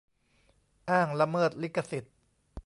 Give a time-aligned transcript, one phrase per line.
[0.89, 2.13] อ้างละเมิดลิขสิทธิ์